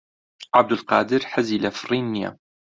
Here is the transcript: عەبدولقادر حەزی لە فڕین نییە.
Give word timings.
عەبدولقادر 0.57 1.21
حەزی 1.31 1.61
لە 1.63 1.71
فڕین 1.79 2.05
نییە. 2.13 2.31